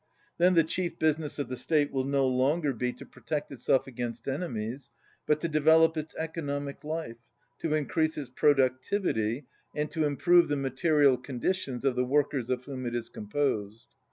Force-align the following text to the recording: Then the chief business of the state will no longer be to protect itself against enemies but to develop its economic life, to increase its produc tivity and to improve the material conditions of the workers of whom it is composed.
Then 0.39 0.55
the 0.55 0.63
chief 0.63 0.97
business 0.97 1.37
of 1.37 1.47
the 1.47 1.55
state 1.55 1.91
will 1.91 2.05
no 2.05 2.25
longer 2.25 2.73
be 2.73 2.91
to 2.93 3.05
protect 3.05 3.51
itself 3.51 3.85
against 3.85 4.27
enemies 4.27 4.89
but 5.27 5.39
to 5.41 5.47
develop 5.47 5.95
its 5.95 6.15
economic 6.15 6.83
life, 6.83 7.17
to 7.59 7.75
increase 7.75 8.17
its 8.17 8.31
produc 8.31 8.81
tivity 8.83 9.43
and 9.75 9.91
to 9.91 10.05
improve 10.05 10.47
the 10.47 10.55
material 10.57 11.17
conditions 11.19 11.85
of 11.85 11.95
the 11.95 12.03
workers 12.03 12.49
of 12.49 12.63
whom 12.65 12.87
it 12.87 12.95
is 12.95 13.09
composed. 13.09 13.89